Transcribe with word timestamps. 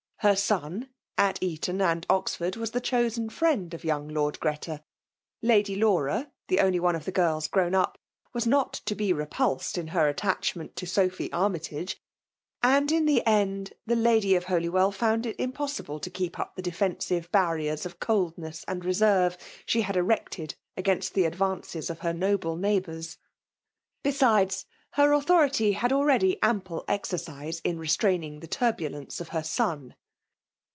Her 0.21 0.35
son, 0.35 0.91
at 1.17 1.41
Eton 1.41 1.81
and 1.81 2.05
Oxford, 2.07 2.53
wa9 2.53 2.71
the 2.73 2.79
chosen 2.79 3.27
friend 3.27 3.73
of 3.73 3.81
yonng 3.81 4.11
Lord 4.11 4.39
Greta; 4.39 4.83
Lady 5.41 5.75
Laura, 5.75 6.31
the 6.47 6.59
only 6.59 6.79
one 6.79 6.95
of 6.95 7.05
the 7.05 7.11
girls 7.11 7.47
grown 7.47 7.73
up, 7.73 7.97
was 8.31 8.45
not 8.45 8.71
to 8.85 8.93
be 8.93 9.11
repulsed 9.13 9.79
in 9.79 9.87
her 9.87 10.07
attachment 10.07 10.75
to 10.75 10.85
Sophy 10.85 11.31
Armytage, 11.33 11.99
and 12.61 12.91
in 12.91 13.07
the 13.07 13.25
end> 13.25 13.73
the 13.87 13.95
Lady 13.95 14.35
of 14.35 14.43
Holywell 14.43 14.91
found 14.91 15.25
it 15.25 15.39
impossible 15.39 15.99
to 15.99 16.11
keep 16.11 16.37
up 16.37 16.55
th^ 16.55 16.61
defensive 16.61 17.31
barriers 17.31 17.87
of 17.87 17.99
coldness 17.99 18.63
and 18.67 18.85
reserve 18.85 19.39
she 19.65 19.81
had 19.81 19.97
erected 19.97 20.53
against 20.77 21.15
the 21.15 21.25
advances 21.25 21.89
of 21.89 22.01
her 22.01 22.13
noble 22.13 22.55
neighbours. 22.55 23.17
Besides, 24.03 24.67
her 24.91 25.13
authority 25.13 25.71
had 25.71 25.91
already 25.91 26.37
ample 26.43 26.85
exercise 26.87 27.59
in 27.61 27.79
restraining 27.79 28.41
the 28.41 28.47
turbulence 28.47 29.19
of 29.19 29.29
her 29.29 29.41
son. 29.41 29.95